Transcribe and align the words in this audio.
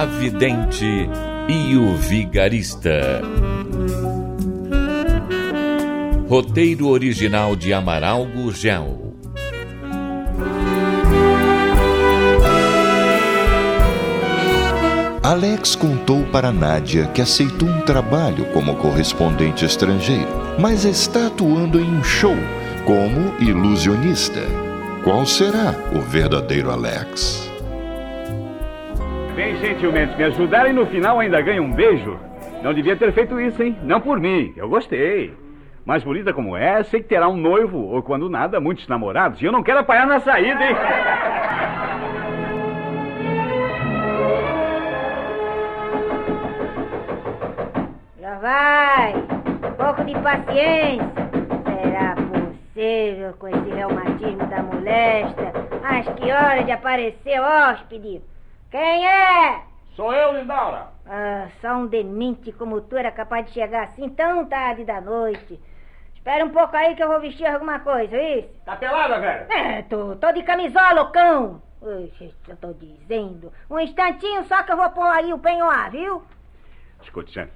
A 0.00 0.06
Vidente 0.06 1.10
e 1.46 1.76
o 1.76 1.94
Vigarista. 1.94 3.20
Roteiro 6.26 6.88
original 6.88 7.54
de 7.54 7.74
Amaral 7.74 8.24
Gurgel. 8.24 9.14
Alex 15.22 15.76
contou 15.76 16.24
para 16.32 16.50
Nádia 16.50 17.06
que 17.08 17.20
aceitou 17.20 17.68
um 17.68 17.82
trabalho 17.82 18.46
como 18.54 18.76
correspondente 18.76 19.66
estrangeiro, 19.66 20.30
mas 20.58 20.86
está 20.86 21.26
atuando 21.26 21.78
em 21.78 21.84
um 21.84 22.02
show 22.02 22.36
como 22.86 23.34
ilusionista. 23.38 24.40
Qual 25.04 25.26
será 25.26 25.74
o 25.94 26.00
verdadeiro 26.00 26.70
Alex? 26.70 27.49
Vem 29.40 29.56
gentilmente 29.56 30.14
me 30.18 30.24
ajudar 30.24 30.68
e 30.68 30.72
no 30.74 30.84
final 30.84 31.18
ainda 31.18 31.40
ganha 31.40 31.62
um 31.62 31.72
beijo. 31.72 32.20
Não 32.62 32.74
devia 32.74 32.94
ter 32.94 33.10
feito 33.10 33.40
isso, 33.40 33.62
hein? 33.62 33.74
Não 33.82 33.98
por 33.98 34.20
mim, 34.20 34.52
eu 34.54 34.68
gostei. 34.68 35.34
Mais 35.82 36.04
bonita 36.04 36.30
como 36.34 36.54
é, 36.54 36.82
sei 36.82 37.00
que 37.00 37.08
terá 37.08 37.26
um 37.26 37.38
noivo, 37.38 37.78
ou 37.78 38.02
quando 38.02 38.28
nada, 38.28 38.60
muitos 38.60 38.86
namorados. 38.86 39.40
E 39.40 39.46
eu 39.46 39.50
não 39.50 39.62
quero 39.62 39.78
apanhar 39.78 40.06
na 40.06 40.20
saída, 40.20 40.62
hein? 40.62 40.76
Já 48.20 48.34
vai! 48.40 49.14
Um 49.14 49.72
pouco 49.72 50.04
de 50.04 50.12
paciência. 50.20 51.30
Será 51.64 52.14
possível 52.14 53.32
com 53.38 53.48
esse 53.48 53.70
reumatismo 53.70 54.46
da 54.48 54.62
molesta? 54.62 55.52
Mas 55.80 56.06
que 56.10 56.30
hora 56.30 56.62
de 56.62 56.72
aparecer 56.72 57.40
hóspede? 57.40 58.20
Quem 58.70 59.06
é? 59.06 59.62
Sou 59.96 60.12
eu, 60.14 60.32
Lindaura. 60.38 60.88
Ah, 61.06 61.48
só 61.60 61.74
um 61.74 61.86
demente 61.86 62.52
como 62.52 62.80
tu 62.80 62.96
era 62.96 63.10
capaz 63.10 63.46
de 63.46 63.52
chegar 63.52 63.84
assim 63.84 64.08
tão 64.10 64.46
tarde 64.46 64.84
da 64.84 65.00
noite. 65.00 65.60
Espera 66.14 66.44
um 66.44 66.50
pouco 66.50 66.76
aí 66.76 66.94
que 66.94 67.02
eu 67.02 67.08
vou 67.08 67.20
vestir 67.20 67.46
alguma 67.46 67.80
coisa, 67.80 68.16
isso? 68.16 68.48
Tá 68.64 68.76
pelada, 68.76 69.18
velho? 69.18 69.50
É, 69.52 69.82
tô, 69.82 70.14
tô 70.16 70.30
de 70.32 70.42
camisola, 70.42 71.10
cão. 71.10 71.60
Oxe, 71.80 72.32
eu 72.46 72.56
tô 72.56 72.72
dizendo. 72.74 73.52
Um 73.68 73.80
instantinho 73.80 74.44
só 74.44 74.62
que 74.62 74.70
eu 74.70 74.76
vou 74.76 74.90
pôr 74.90 75.06
aí 75.06 75.32
o 75.32 75.38
penhoar, 75.38 75.90
viu? 75.90 76.22
Escute, 77.02 77.32
Jane. 77.32 77.50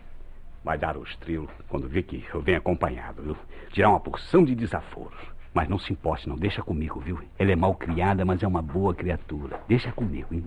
Vai 0.64 0.78
dar 0.78 0.96
os 0.96 1.14
trilos 1.16 1.50
quando 1.68 1.86
ver 1.88 2.04
que 2.04 2.24
eu 2.32 2.40
venho 2.40 2.58
acompanhado, 2.58 3.22
viu? 3.22 3.36
Tirar 3.70 3.90
uma 3.90 4.00
porção 4.00 4.42
de 4.44 4.54
desaforos. 4.54 5.33
Mas 5.54 5.68
não 5.68 5.78
se 5.78 5.92
importe, 5.92 6.28
não. 6.28 6.34
Deixa 6.36 6.60
comigo, 6.62 6.98
viu? 6.98 7.20
Ela 7.38 7.52
é 7.52 7.56
mal 7.56 7.74
criada, 7.76 8.24
mas 8.24 8.42
é 8.42 8.46
uma 8.46 8.60
boa 8.60 8.92
criatura. 8.92 9.60
Deixa 9.68 9.92
comigo, 9.92 10.34
hein? 10.34 10.44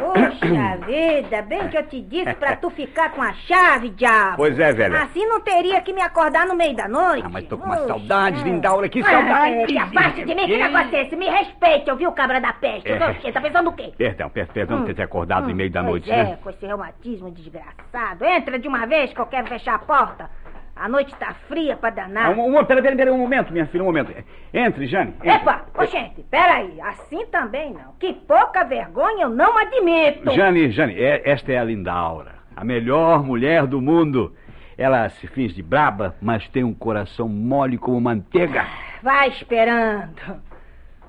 Puxa 0.00 0.76
vida, 0.84 1.42
bem 1.42 1.68
que 1.68 1.76
eu 1.78 1.86
te 1.86 2.00
disse 2.00 2.34
pra 2.34 2.56
tu 2.56 2.68
ficar 2.70 3.12
com 3.12 3.22
a 3.22 3.32
chave, 3.32 3.90
diabo. 3.90 4.38
Pois 4.38 4.58
é, 4.58 4.72
velha. 4.72 5.02
Assim 5.02 5.24
não 5.24 5.40
teria 5.40 5.80
que 5.82 5.92
me 5.92 6.00
acordar 6.02 6.46
no 6.46 6.56
meio 6.56 6.74
da 6.74 6.88
noite. 6.88 7.22
Ah, 7.24 7.28
mas 7.30 7.44
tô 7.46 7.56
com 7.56 7.66
uma 7.66 7.76
Oxe, 7.76 7.86
saudade, 7.86 8.40
é. 8.40 8.44
Lindaura, 8.44 8.88
que 8.88 9.00
Ah, 9.00 9.04
saudade. 9.04 9.66
Que 9.66 9.78
afaste 9.78 10.24
de 10.24 10.34
mim, 10.34 10.46
que 10.46 10.56
negócio 10.58 10.96
é 10.96 11.02
esse? 11.02 11.14
Me 11.16 11.28
respeite, 11.28 11.90
ouviu, 11.92 12.10
cabra 12.10 12.40
da 12.40 12.52
peste? 12.52 12.90
É. 12.90 13.32
Tá 13.32 13.40
pensando 13.40 13.70
o 13.70 13.72
quê? 13.72 13.92
Perdão, 13.96 14.28
per- 14.30 14.48
perdão 14.48 14.78
Hum, 14.80 14.84
ter 14.84 14.94
te 14.94 15.02
acordado 15.02 15.44
no 15.46 15.52
hum, 15.52 15.54
meio 15.54 15.70
da 15.70 15.80
pois 15.80 15.90
noite, 15.92 16.10
é, 16.10 16.24
né? 16.24 16.38
com 16.42 16.50
esse 16.50 16.66
reumatismo 16.66 17.30
desgraçado. 17.30 18.24
Entra 18.24 18.58
de 18.58 18.66
uma 18.66 18.84
vez 18.84 19.12
que 19.12 19.20
eu 19.20 19.26
quero 19.26 19.46
fechar 19.46 19.74
a 19.76 19.78
porta. 19.78 20.28
A 20.74 20.88
noite 20.88 21.14
tá 21.16 21.34
fria 21.48 21.76
pra 21.76 21.88
Ah, 21.90 21.92
danar. 21.92 22.30
um, 22.30 22.58
um, 22.58 22.64
pera, 22.64 22.82
pera, 22.82 22.96
pera, 22.96 23.12
um 23.12 23.18
momento, 23.18 23.52
minha 23.52 23.66
filha, 23.66 23.82
um 23.84 23.86
momento. 23.86 24.12
Entre, 24.54 24.86
Jane. 24.86 25.10
entre. 25.18 25.28
Epa, 25.30 25.66
ô 25.76 25.84
gente, 25.84 26.22
peraí, 26.24 26.80
assim 26.80 27.26
também 27.26 27.72
não. 27.74 27.92
Que 28.00 28.12
pouca 28.14 28.64
vergonha 28.64 29.24
eu 29.24 29.28
não 29.28 29.56
admito. 29.58 30.30
Jane, 30.32 30.70
Jane, 30.70 30.94
é- 30.98 31.28
esta 31.30 31.52
é 31.52 31.58
a 31.58 31.64
Lindaura, 31.64 32.32
a 32.56 32.64
melhor 32.64 33.22
mulher 33.22 33.66
do 33.66 33.80
mundo. 33.80 34.34
Ela 34.78 35.08
se 35.10 35.26
finge 35.28 35.54
de 35.54 35.62
braba, 35.62 36.16
mas 36.20 36.48
tem 36.48 36.64
um 36.64 36.72
coração 36.74 37.28
mole 37.28 37.76
como 37.76 38.00
manteiga. 38.00 38.66
Vai 39.02 39.28
esperando. 39.28 40.40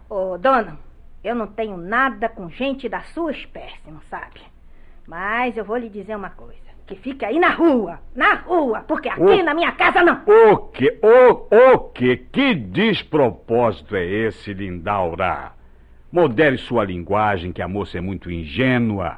Ô, 0.09 0.37
dona, 0.37 0.77
eu 1.23 1.33
não 1.33 1.47
tenho 1.47 1.77
nada 1.77 2.27
com 2.27 2.49
gente 2.49 2.89
da 2.89 3.01
sua 3.01 3.31
espécie, 3.31 3.79
não 3.89 4.01
sabe? 4.01 4.41
Mas 5.07 5.55
eu 5.57 5.63
vou 5.63 5.77
lhe 5.77 5.89
dizer 5.89 6.15
uma 6.15 6.29
coisa. 6.29 6.62
Que 6.85 6.95
fique 6.95 7.23
aí 7.23 7.39
na 7.39 7.49
rua, 7.49 7.99
na 8.13 8.33
rua, 8.33 8.83
porque 8.85 9.07
aqui 9.07 9.21
Ô. 9.21 9.43
na 9.43 9.53
minha 9.53 9.71
casa 9.71 10.03
não. 10.03 10.21
O 10.25 10.57
que, 10.67 10.99
o, 11.01 11.73
o 11.73 11.79
que, 11.79 12.17
que 12.17 12.53
despropósito 12.53 13.95
é 13.95 14.05
esse, 14.05 14.53
Lindaura? 14.53 15.53
Modere 16.11 16.57
sua 16.57 16.83
linguagem, 16.83 17.53
que 17.53 17.61
a 17.61 17.67
moça 17.67 17.97
é 17.97 18.01
muito 18.01 18.29
ingênua, 18.29 19.17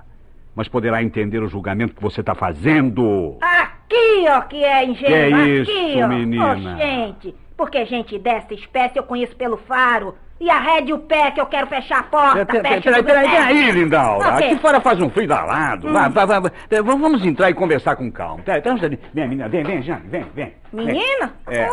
mas 0.55 0.67
poderá 0.67 1.01
entender 1.01 1.39
o 1.39 1.47
julgamento 1.47 1.95
que 1.95 2.01
você 2.01 2.21
está 2.21 2.35
fazendo. 2.35 3.37
Aqui, 3.41 4.25
ó, 4.29 4.41
que 4.41 4.63
é 4.63 4.85
ingênuo. 4.85 5.07
Que 5.07 5.13
é 5.13 5.61
aqui, 5.61 5.91
isso, 5.91 5.99
ó. 6.03 6.07
menina? 6.07 6.53
Ô, 6.53 6.77
gente, 6.77 7.35
porque 7.57 7.83
gente 7.85 8.19
dessa 8.19 8.53
espécie 8.53 8.97
eu 8.97 9.03
conheço 9.03 9.35
pelo 9.35 9.57
faro. 9.57 10.15
E 10.39 10.49
arrede 10.49 10.91
o 10.91 10.99
pé 10.99 11.31
que 11.31 11.39
eu 11.39 11.45
quero 11.45 11.67
fechar 11.67 11.99
a 11.99 12.03
porta. 12.03 12.45
Peraí, 12.45 12.81
peraí, 12.81 13.03
peraí, 13.03 13.71
Lindaura. 13.71 14.35
Aqui 14.35 14.57
fora 14.57 14.81
faz 14.81 14.99
um 14.99 15.09
frio 15.09 15.27
danado. 15.27 15.91
Vai, 15.91 16.09
vai. 16.09 16.81
Vamos 16.83 17.25
entrar 17.25 17.49
e 17.49 17.53
conversar 17.53 17.95
com 17.95 18.11
calma. 18.11 18.43
Vem, 19.13 19.27
menina, 19.29 19.47
vem, 19.47 19.63
vem, 19.63 19.81
Jane, 19.81 20.07
vem, 20.07 20.25
vem. 20.35 20.53
Menina? 20.73 21.33
É. 21.47 21.69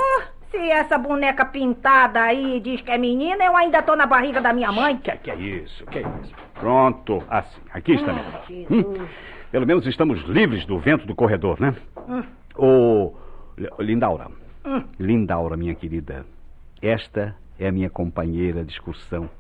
Se 0.53 0.59
essa 0.71 0.99
boneca 0.99 1.47
pintada 1.47 2.23
aí 2.23 2.61
diz 2.61 2.81
que 2.83 2.91
é 2.91 2.99
menina, 2.99 3.43
eu 3.43 3.57
ainda 3.57 3.83
tô 3.83 3.97
na 3.97 4.07
barriga 4.07 4.41
da 4.41 4.53
minha 4.53 4.71
mãe. 4.71 4.97
Que, 4.99 5.11
que 5.17 5.31
é 5.31 5.35
isso? 5.35 5.85
Que 5.87 5.99
é 5.99 6.03
isso? 6.03 6.35
Pronto, 6.55 7.25
assim. 7.31 7.61
Aqui 7.73 7.95
está 7.95 8.13
Jesus. 8.13 8.71
Hum, 8.71 9.07
Pelo 9.51 9.67
menos 9.67 9.87
estamos 9.87 10.23
livres 10.29 10.65
do 10.67 10.79
vento 10.79 11.07
do 11.07 11.15
corredor, 11.15 11.59
né? 11.59 11.75
Hum. 12.07 12.23
Ô, 12.57 13.15
Lindaura. 13.81 14.29
Hum. 14.65 14.85
Lindaura, 15.01 15.57
minha 15.57 15.75
querida. 15.75 16.27
Esta 16.83 17.35
é 17.63 17.69
a 17.69 17.73
minha 17.73 17.89
companheira 17.89 18.65
de 18.65 18.73
excursão. 18.73 19.31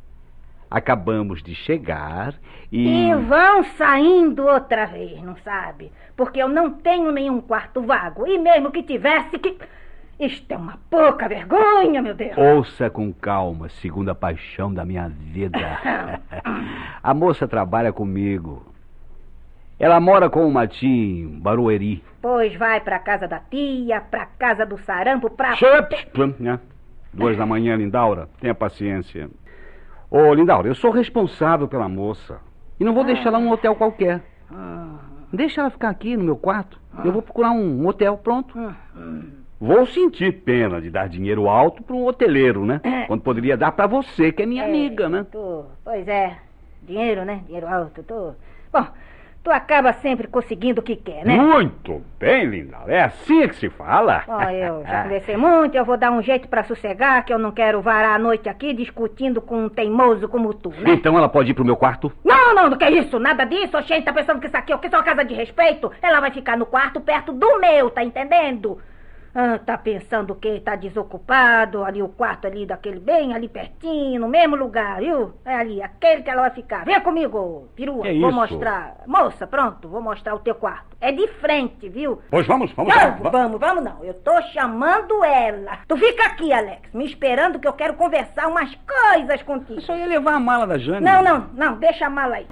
Acabamos 0.70 1.42
de 1.42 1.54
chegar 1.54 2.34
e. 2.70 3.08
E 3.08 3.14
vão 3.14 3.62
saindo 3.76 4.46
outra 4.46 4.86
vez, 4.86 5.22
não 5.22 5.36
sabe? 5.38 5.92
Porque 6.16 6.40
eu 6.40 6.48
não 6.48 6.70
tenho 6.70 7.10
nenhum 7.12 7.40
quarto 7.40 7.82
vago. 7.82 8.26
E 8.26 8.38
mesmo 8.38 8.70
que 8.70 8.82
tivesse 8.82 9.38
que. 9.38 9.58
Isto 10.18 10.52
é 10.52 10.56
uma 10.56 10.78
pouca 10.88 11.28
vergonha, 11.28 12.00
meu 12.00 12.14
Deus. 12.14 12.36
Ouça 12.38 12.88
com 12.88 13.12
calma, 13.12 13.68
segundo 13.68 14.10
a 14.10 14.14
paixão 14.14 14.72
da 14.72 14.84
minha 14.84 15.08
vida. 15.08 15.58
a 17.02 17.12
moça 17.12 17.48
trabalha 17.48 17.92
comigo. 17.92 18.64
Ela 19.78 19.98
mora 19.98 20.30
com 20.30 20.46
o 20.46 20.52
Matinho, 20.52 21.28
Barueri. 21.40 22.04
Pois 22.20 22.54
vai 22.54 22.80
pra 22.80 23.00
casa 23.00 23.26
da 23.26 23.40
tia, 23.40 24.00
pra 24.00 24.26
casa 24.26 24.64
do 24.64 24.78
sarampo, 24.78 25.28
pra. 25.28 25.56
Chup! 25.56 25.92
Duas 27.12 27.36
da 27.36 27.44
manhã, 27.46 27.76
Lindaura. 27.76 28.28
Tenha 28.40 28.54
paciência. 28.54 29.28
Ô, 30.10 30.32
Lindaura, 30.34 30.68
eu 30.68 30.74
sou 30.74 30.90
responsável 30.90 31.68
pela 31.68 31.88
moça. 31.88 32.38
E 32.80 32.84
não 32.84 32.94
vou 32.94 33.04
deixar 33.04 33.28
ela 33.28 33.38
num 33.40 33.50
hotel 33.50 33.74
qualquer. 33.74 34.22
Deixa 35.32 35.60
ela 35.60 35.70
ficar 35.70 35.88
aqui 35.88 36.16
no 36.16 36.24
meu 36.24 36.36
quarto. 36.36 36.78
Eu 37.04 37.12
vou 37.12 37.22
procurar 37.22 37.52
um 37.52 37.86
hotel, 37.86 38.18
pronto. 38.18 38.54
Vou 39.60 39.86
sentir 39.86 40.42
pena 40.42 40.80
de 40.80 40.90
dar 40.90 41.08
dinheiro 41.08 41.48
alto 41.48 41.82
para 41.82 41.94
um 41.94 42.04
hoteleiro, 42.04 42.64
né? 42.66 42.80
Quando 43.06 43.22
poderia 43.22 43.56
dar 43.56 43.72
para 43.72 43.86
você, 43.86 44.32
que 44.32 44.42
é 44.42 44.46
minha 44.46 44.64
É, 44.64 44.68
amiga, 44.68 45.08
né? 45.08 45.24
Tu, 45.30 45.64
pois 45.84 46.06
é. 46.08 46.36
Dinheiro, 46.82 47.24
né? 47.24 47.42
Dinheiro 47.46 47.68
alto. 47.68 48.02
Tu. 48.02 48.34
Bom, 48.72 48.86
tu 49.42 49.50
acaba 49.50 49.92
sempre 49.94 50.28
conseguindo 50.28 50.80
o 50.80 50.84
que 50.84 50.94
quer, 50.96 51.24
né? 51.24 51.36
Muito 51.36 52.02
bem, 52.18 52.46
Lindaura. 52.46 52.94
É 52.94 53.02
assim 53.02 53.48
que 53.48 53.56
se 53.56 53.68
fala. 53.70 54.22
Ó, 54.28 54.42
eu 54.50 54.84
já 54.84 55.02
conversei 55.02 55.36
muito, 55.36 55.74
eu 55.76 55.84
vou 55.84 55.96
dar 55.96 56.12
um 56.12 56.22
jeito 56.22 56.48
pra 56.48 56.62
sossegar, 56.62 57.24
que 57.24 57.32
eu 57.32 57.38
não 57.38 57.50
quero 57.50 57.80
varar 57.80 58.14
a 58.14 58.18
noite 58.18 58.48
aqui 58.48 58.72
discutindo 58.72 59.40
com 59.40 59.64
um 59.64 59.68
teimoso 59.68 60.28
como 60.28 60.54
tu, 60.54 60.70
né? 60.70 60.92
Então 60.92 61.16
ela 61.18 61.28
pode 61.28 61.50
ir 61.50 61.54
pro 61.54 61.64
meu 61.64 61.76
quarto? 61.76 62.12
Não, 62.24 62.54
não, 62.54 62.70
não 62.70 62.78
que 62.78 62.88
isso, 62.88 63.18
nada 63.18 63.44
disso. 63.44 63.76
Oxente, 63.76 64.04
tá 64.04 64.12
pensando 64.12 64.40
que 64.40 64.46
isso 64.46 64.56
aqui 64.56 64.72
é 64.72 64.76
o 64.76 64.78
que? 64.78 64.88
Só 64.88 64.96
uma 64.98 65.02
casa 65.02 65.24
de 65.24 65.34
respeito? 65.34 65.90
Ela 66.00 66.20
vai 66.20 66.30
ficar 66.30 66.56
no 66.56 66.66
quarto 66.66 67.00
perto 67.00 67.32
do 67.32 67.58
meu, 67.58 67.90
tá 67.90 68.04
entendendo? 68.04 68.78
Ah, 69.34 69.58
tá 69.58 69.78
pensando 69.78 70.34
que 70.34 70.60
tá 70.60 70.76
desocupado, 70.76 71.84
ali 71.84 72.02
o 72.02 72.08
quarto 72.08 72.46
ali 72.46 72.66
daquele 72.66 73.00
bem 73.00 73.34
ali 73.34 73.48
pertinho, 73.48 74.20
no 74.20 74.28
mesmo 74.28 74.56
lugar, 74.56 75.00
viu? 75.00 75.32
É 75.44 75.54
ali, 75.54 75.82
aquele 75.82 76.22
que 76.22 76.30
ela 76.30 76.42
vai 76.42 76.50
ficar. 76.50 76.84
Vem 76.84 77.00
comigo, 77.00 77.68
perua, 77.74 78.02
vou 78.02 78.10
isso? 78.12 78.32
mostrar. 78.32 78.96
Moça, 79.06 79.46
pronto, 79.46 79.88
vou 79.88 80.02
mostrar 80.02 80.34
o 80.34 80.38
teu 80.40 80.54
quarto. 80.54 80.96
É 81.00 81.10
de 81.10 81.26
frente, 81.28 81.88
viu? 81.88 82.20
Pois 82.30 82.46
vamos, 82.46 82.72
vamos. 82.72 82.94
Não, 82.94 83.16
vamos. 83.16 83.32
vamos, 83.32 83.60
vamos 83.60 83.84
não. 83.84 84.04
Eu 84.04 84.14
tô 84.14 84.40
chamando 84.52 85.24
ela. 85.24 85.78
Tu 85.88 85.96
fica 85.96 86.26
aqui, 86.26 86.52
Alex, 86.52 86.92
me 86.92 87.06
esperando 87.06 87.58
que 87.58 87.66
eu 87.66 87.72
quero 87.72 87.94
conversar 87.94 88.48
umas 88.48 88.72
coisas 88.74 89.42
contigo. 89.42 89.78
Eu 89.78 89.82
só 89.82 89.96
ia 89.96 90.06
levar 90.06 90.34
a 90.34 90.40
mala 90.40 90.66
da 90.66 90.76
Jane. 90.76 91.00
Não, 91.00 91.22
não, 91.22 91.46
não, 91.54 91.76
deixa 91.76 92.06
a 92.06 92.10
mala 92.10 92.36
aí. 92.36 92.46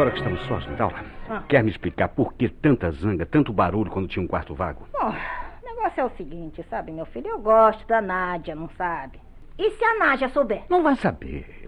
Agora 0.00 0.12
que 0.12 0.18
estamos 0.18 0.40
sós, 0.46 0.64
Lindaura, 0.64 0.96
Ah. 1.28 1.42
quer 1.46 1.62
me 1.62 1.68
explicar 1.70 2.08
por 2.08 2.32
que 2.32 2.48
tanta 2.48 2.90
zanga, 2.90 3.26
tanto 3.26 3.52
barulho 3.52 3.90
quando 3.90 4.08
tinha 4.08 4.24
um 4.24 4.26
quarto 4.26 4.54
vago? 4.54 4.88
Bom, 4.98 5.10
o 5.10 5.74
negócio 5.76 6.00
é 6.00 6.04
o 6.06 6.10
seguinte, 6.16 6.64
sabe, 6.70 6.90
meu 6.90 7.04
filho? 7.04 7.26
Eu 7.28 7.38
gosto 7.38 7.86
da 7.86 8.00
Nádia, 8.00 8.54
não 8.54 8.70
sabe? 8.78 9.18
E 9.58 9.68
se 9.72 9.84
a 9.84 9.98
Nádia 9.98 10.30
souber? 10.30 10.62
Não 10.70 10.82
vai 10.82 10.96
saber. 10.96 11.66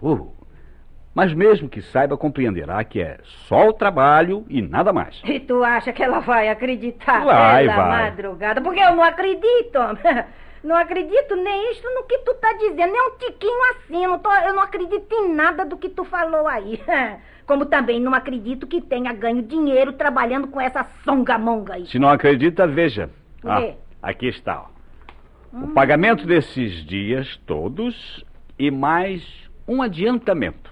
Mas 1.13 1.31
mesmo 1.31 1.69
que 1.69 1.79
saiba, 1.83 2.17
compreenderá 2.17 2.83
que 2.83 2.99
é 3.03 3.19
só 3.47 3.67
o 3.67 3.73
trabalho 3.73 4.43
e 4.49 4.63
nada 4.63 4.91
mais. 4.91 5.21
E 5.25 5.39
tu 5.39 5.63
acha 5.63 5.93
que 5.93 6.01
ela 6.01 6.17
vai 6.17 6.49
acreditar 6.49 7.23
Vai, 7.23 7.67
pela 7.67 7.75
vai. 7.87 8.01
madrugada? 8.09 8.59
Porque 8.61 8.79
eu 8.79 8.95
não 8.95 9.03
acredito. 9.03 9.77
Não 10.63 10.75
acredito 10.77 11.35
nem 11.35 11.71
isso 11.71 11.83
no 11.93 12.03
que 12.03 12.17
tu 12.19 12.33
tá 12.35 12.53
dizendo, 12.53 12.91
nem 12.93 13.01
um 13.09 13.17
tiquinho 13.17 13.59
assim. 13.71 14.07
Não 14.07 14.17
tô, 14.19 14.31
eu 14.31 14.53
não 14.53 14.63
acredito 14.63 15.05
em 15.13 15.33
nada 15.33 15.65
do 15.65 15.77
que 15.77 15.89
tu 15.89 16.03
falou 16.05 16.47
aí. 16.47 16.81
Como 17.45 17.65
também 17.65 17.99
não 17.99 18.13
acredito 18.13 18.65
que 18.65 18.79
tenha 18.81 19.11
ganho 19.11 19.41
dinheiro 19.41 19.91
trabalhando 19.93 20.47
com 20.47 20.61
essa 20.61 20.85
songamonga 21.03 21.73
aí. 21.73 21.85
Se 21.87 21.99
não 21.99 22.07
acredita, 22.09 22.65
veja. 22.65 23.09
Ah, 23.43 23.73
aqui 24.01 24.27
está. 24.27 24.61
ó. 24.61 24.73
O 25.65 25.67
pagamento 25.73 26.25
desses 26.25 26.83
dias 26.85 27.35
todos 27.45 28.25
e 28.57 28.71
mais 28.71 29.21
um 29.67 29.81
adiantamento. 29.81 30.71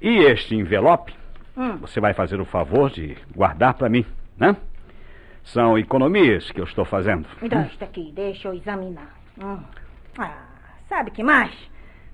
E 0.00 0.18
este 0.24 0.54
envelope, 0.56 1.14
Hum. 1.56 1.76
você 1.76 2.00
vai 2.00 2.12
fazer 2.14 2.40
o 2.40 2.44
favor 2.44 2.90
de 2.90 3.16
guardar 3.36 3.74
para 3.74 3.88
mim, 3.88 4.04
né? 4.38 4.56
São 5.44 5.78
economias 5.78 6.50
que 6.50 6.60
eu 6.60 6.64
estou 6.64 6.84
fazendo. 6.84 7.26
Me 7.40 7.48
dá 7.48 7.66
aqui, 7.80 8.10
deixa 8.14 8.48
eu 8.48 8.54
examinar. 8.54 9.14
Hum. 9.42 9.58
Ah, 10.18 10.32
sabe 10.88 11.10
que 11.10 11.22
mais? 11.22 11.52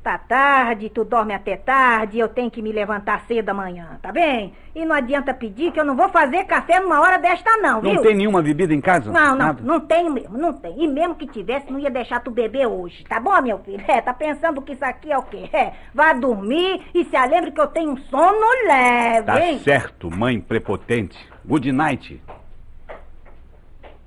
Tá 0.02 0.16
tarde, 0.16 0.88
tu 0.88 1.04
dorme 1.04 1.34
até 1.34 1.56
tarde, 1.58 2.18
eu 2.18 2.26
tenho 2.26 2.50
que 2.50 2.62
me 2.62 2.72
levantar 2.72 3.20
cedo 3.28 3.50
amanhã, 3.50 3.98
tá 4.00 4.10
bem? 4.10 4.54
E 4.74 4.82
não 4.86 4.96
adianta 4.96 5.34
pedir 5.34 5.72
que 5.72 5.78
eu 5.78 5.84
não 5.84 5.94
vou 5.94 6.08
fazer 6.08 6.44
café 6.44 6.80
numa 6.80 6.98
hora 7.02 7.18
desta 7.18 7.58
não, 7.58 7.82
viu? 7.82 7.92
Não 7.92 8.02
tem 8.02 8.16
nenhuma 8.16 8.40
bebida 8.42 8.72
em 8.72 8.80
casa? 8.80 9.12
Não, 9.12 9.32
não, 9.36 9.36
Nada? 9.36 9.62
não 9.62 9.78
tem 9.78 10.08
mesmo, 10.08 10.38
não 10.38 10.54
tem. 10.54 10.82
E 10.82 10.88
mesmo 10.88 11.14
que 11.16 11.26
tivesse, 11.26 11.70
não 11.70 11.78
ia 11.78 11.90
deixar 11.90 12.20
tu 12.20 12.30
beber 12.30 12.66
hoje, 12.66 13.04
tá 13.04 13.20
bom, 13.20 13.38
meu 13.42 13.58
filho? 13.58 13.84
É, 13.86 14.00
tá 14.00 14.14
pensando 14.14 14.62
que 14.62 14.72
isso 14.72 14.84
aqui 14.86 15.12
é 15.12 15.18
o 15.18 15.22
quê? 15.22 15.50
É, 15.52 15.72
vá 15.94 16.14
dormir 16.14 16.80
e 16.94 17.04
se 17.04 17.26
lembre 17.26 17.52
que 17.52 17.60
eu 17.60 17.66
tenho 17.66 17.90
um 17.92 17.96
sono 17.98 18.46
leve, 18.66 19.26
Tá 19.26 19.38
hein? 19.38 19.58
certo, 19.58 20.10
mãe 20.10 20.40
prepotente. 20.40 21.18
Good 21.44 21.70
night. 21.72 22.22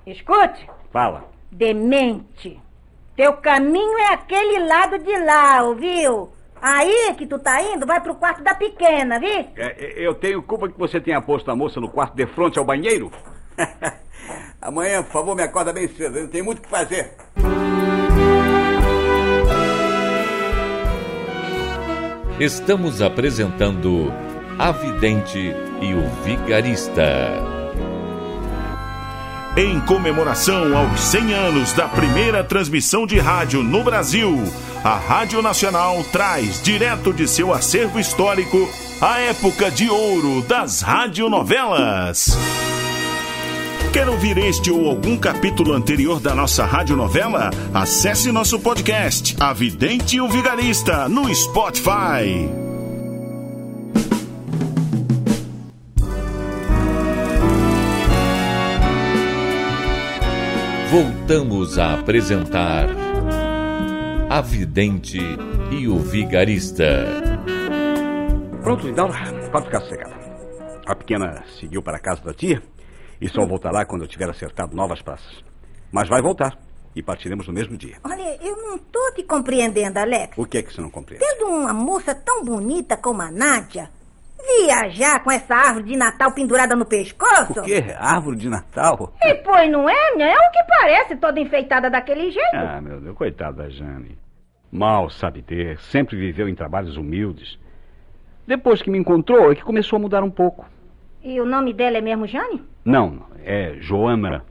Escute, 0.06 0.68
Fala. 0.92 1.24
demente. 1.50 2.60
Teu 3.16 3.34
caminho 3.34 3.98
é 3.98 4.14
aquele 4.14 4.66
lado 4.66 4.98
de 4.98 5.16
lá, 5.24 5.62
ouviu? 5.62 6.30
Aí 6.60 7.14
que 7.16 7.26
tu 7.26 7.38
tá 7.38 7.62
indo, 7.62 7.86
vai 7.86 8.00
pro 8.00 8.14
quarto 8.14 8.42
da 8.42 8.54
pequena, 8.54 9.20
viu? 9.20 9.46
É, 9.56 9.94
eu 9.96 10.14
tenho 10.14 10.42
culpa 10.42 10.68
que 10.68 10.78
você 10.78 11.00
tenha 11.00 11.20
posto 11.20 11.50
a 11.50 11.56
moça 11.56 11.80
no 11.80 11.88
quarto 11.88 12.14
de 12.14 12.26
frente 12.26 12.58
ao 12.58 12.64
banheiro? 12.64 13.10
Amanhã, 14.60 15.02
por 15.02 15.12
favor, 15.12 15.36
me 15.36 15.42
acorda 15.42 15.72
bem 15.72 15.86
cedo. 15.88 16.16
Eu 16.16 16.22
não 16.22 16.30
tenho 16.30 16.44
muito 16.44 16.58
o 16.58 16.62
que 16.62 16.68
fazer. 16.68 17.12
Estamos 22.40 23.00
apresentando 23.00 24.12
A 24.58 24.72
Vidente 24.72 25.38
e 25.80 25.94
o 25.94 26.08
Vigarista. 26.24 27.63
Em 29.56 29.78
comemoração 29.78 30.76
aos 30.76 31.00
100 31.00 31.32
anos 31.32 31.72
da 31.72 31.86
primeira 31.86 32.42
transmissão 32.42 33.06
de 33.06 33.20
rádio 33.20 33.62
no 33.62 33.84
Brasil, 33.84 34.42
a 34.82 34.96
Rádio 34.96 35.40
Nacional 35.40 36.02
traz 36.10 36.60
direto 36.60 37.12
de 37.12 37.28
seu 37.28 37.54
acervo 37.54 38.00
histórico 38.00 38.68
a 39.00 39.20
época 39.20 39.70
de 39.70 39.88
ouro 39.88 40.42
das 40.42 40.80
radionovelas. 40.80 42.36
Quer 43.92 44.08
ouvir 44.08 44.38
este 44.38 44.72
ou 44.72 44.88
algum 44.88 45.16
capítulo 45.16 45.72
anterior 45.72 46.18
da 46.18 46.34
nossa 46.34 46.64
radionovela? 46.64 47.50
Acesse 47.72 48.32
nosso 48.32 48.58
podcast, 48.58 49.36
A 49.38 49.52
Vidente 49.52 50.16
e 50.16 50.20
o 50.20 50.28
Vigarista, 50.28 51.08
no 51.08 51.32
Spotify. 51.32 52.63
Voltamos 60.94 61.76
a 61.76 61.94
apresentar 61.94 62.86
A 64.30 64.40
Vidente 64.40 65.18
e 65.72 65.88
o 65.88 65.98
Vigarista. 65.98 67.04
Pronto, 68.62 68.86
Lindaura, 68.86 69.16
pode 69.50 69.66
ficar 69.66 69.80
sossegada. 69.80 70.14
A 70.86 70.94
pequena 70.94 71.42
seguiu 71.58 71.82
para 71.82 71.96
a 71.96 72.00
casa 72.00 72.22
da 72.22 72.32
tia 72.32 72.62
e 73.20 73.28
só 73.28 73.44
voltará 73.44 73.84
quando 73.84 74.02
eu 74.02 74.08
tiver 74.08 74.30
acertado 74.30 74.76
novas 74.76 75.02
praças. 75.02 75.42
Mas 75.90 76.08
vai 76.08 76.22
voltar 76.22 76.56
e 76.94 77.02
partiremos 77.02 77.48
no 77.48 77.52
mesmo 77.52 77.76
dia. 77.76 77.96
Olha, 78.04 78.38
eu 78.40 78.56
não 78.56 78.78
tô 78.78 79.14
te 79.16 79.24
compreendendo, 79.24 79.98
Alex. 79.98 80.38
O 80.38 80.46
que 80.46 80.58
é 80.58 80.62
que 80.62 80.72
você 80.72 80.80
não 80.80 80.90
compreende? 80.90 81.26
Tendo 81.26 81.46
uma 81.46 81.74
moça 81.74 82.14
tão 82.14 82.44
bonita 82.44 82.96
como 82.96 83.20
a 83.20 83.32
Nádia, 83.32 83.90
viajar 84.46 85.22
com 85.22 85.30
essa 85.30 85.54
árvore 85.54 85.86
de 85.86 85.96
Natal 85.96 86.32
pendurada 86.32 86.76
no 86.76 86.84
pescoço? 86.84 87.60
O 87.60 87.62
quê? 87.62 87.84
Árvore 87.98 88.36
de 88.36 88.48
Natal? 88.48 89.12
E 89.22 89.34
pois 89.36 89.70
não 89.70 89.88
é, 89.88 90.16
né? 90.16 90.30
É 90.30 90.48
o 90.48 90.50
que 90.50 90.64
parece, 90.68 91.16
toda 91.16 91.40
enfeitada 91.40 91.90
daquele 91.90 92.30
jeito. 92.30 92.54
Ah, 92.54 92.80
meu 92.80 93.00
Deus, 93.00 93.16
coitada 93.16 93.64
da 93.64 93.68
Jane. 93.68 94.18
Mal 94.70 95.08
sabe 95.10 95.42
ter, 95.42 95.78
sempre 95.78 96.16
viveu 96.16 96.48
em 96.48 96.54
trabalhos 96.54 96.96
humildes. 96.96 97.58
Depois 98.46 98.82
que 98.82 98.90
me 98.90 98.98
encontrou, 98.98 99.50
é 99.50 99.54
que 99.54 99.62
começou 99.62 99.96
a 99.96 100.00
mudar 100.00 100.22
um 100.22 100.30
pouco. 100.30 100.66
E 101.22 101.40
o 101.40 101.46
nome 101.46 101.72
dela 101.72 101.98
é 101.98 102.00
mesmo 102.00 102.26
Jane? 102.26 102.62
Não, 102.84 103.26
é 103.42 103.76
Joana. 103.80 104.44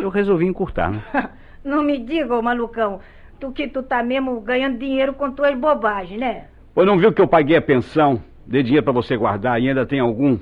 Eu 0.00 0.08
resolvi 0.08 0.46
encurtar, 0.46 0.90
né? 0.90 1.02
Não 1.64 1.82
me 1.82 1.98
diga, 1.98 2.36
ô 2.36 2.40
malucão, 2.40 3.00
tu 3.38 3.52
que 3.52 3.68
tu 3.68 3.82
tá 3.82 4.02
mesmo 4.02 4.40
ganhando 4.40 4.78
dinheiro 4.78 5.12
com 5.14 5.30
tuas 5.32 5.54
bobagens, 5.58 6.18
né? 6.18 6.46
Pois 6.74 6.86
não 6.86 6.96
viu 6.96 7.12
que 7.12 7.20
eu 7.20 7.28
paguei 7.28 7.56
a 7.56 7.62
pensão, 7.62 8.22
dei 8.50 8.62
dinheiro 8.62 8.84
pra 8.84 8.92
você 8.92 9.16
guardar 9.16 9.60
e 9.60 9.68
ainda 9.68 9.86
tem 9.86 10.00
algum 10.00 10.38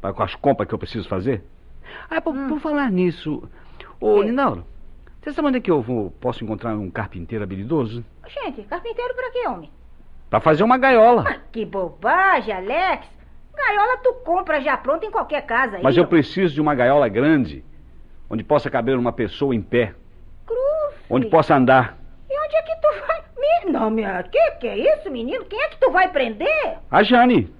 para 0.00 0.12
com 0.14 0.22
as 0.22 0.34
compras 0.34 0.66
que 0.68 0.74
eu 0.74 0.78
preciso 0.78 1.08
fazer? 1.08 1.44
Ah, 2.08 2.20
por, 2.20 2.34
por 2.48 2.58
falar 2.60 2.90
nisso, 2.90 3.48
ô 4.00 4.16
Hum. 4.16 4.20
Quê? 4.20 4.26
Linauro, 4.26 4.64
você 5.20 5.32
sabe 5.32 5.48
onde 5.48 5.58
é 5.58 5.60
que 5.60 5.70
eu 5.70 5.82
vou, 5.82 6.10
posso 6.12 6.42
encontrar 6.42 6.74
um 6.74 6.90
carpinteiro 6.90 7.44
habilidoso? 7.44 8.04
Gente, 8.26 8.62
carpinteiro 8.62 9.14
pra 9.14 9.30
quê, 9.30 9.46
homem? 9.46 9.70
Pra 10.30 10.40
fazer 10.40 10.62
uma 10.62 10.78
gaiola. 10.78 11.24
Ah, 11.28 11.38
que 11.52 11.64
bobagem, 11.66 12.54
Alex. 12.54 13.06
Gaiola 13.54 13.98
tu 13.98 14.14
compra 14.24 14.60
já 14.60 14.76
pronta 14.76 15.04
em 15.04 15.10
qualquer 15.10 15.44
casa 15.44 15.76
aí. 15.76 15.82
Mas 15.82 15.96
eu 15.96 16.04
ó. 16.04 16.06
preciso 16.06 16.54
de 16.54 16.60
uma 16.60 16.74
gaiola 16.74 17.08
grande, 17.08 17.62
onde 18.30 18.42
possa 18.42 18.70
caber 18.70 18.96
uma 18.96 19.12
pessoa 19.12 19.54
em 19.54 19.60
pé, 19.60 19.92
Cruz. 20.46 20.94
onde 21.10 21.26
possa 21.26 21.56
andar. 21.56 21.98
E 22.30 22.46
onde 22.46 22.56
é 22.56 22.62
que 22.62 22.74
tu 22.76 22.88
vai? 23.06 23.09
Me... 23.40 23.72
Não, 23.72 23.90
minha... 23.90 24.22
Que 24.24 24.50
que 24.60 24.66
é 24.68 24.76
isso, 24.76 25.10
menino? 25.10 25.44
Quem 25.46 25.60
é 25.60 25.68
que 25.68 25.78
tu 25.80 25.90
vai 25.90 26.08
prender? 26.08 26.78
A 26.90 27.02
Jane, 27.02 27.52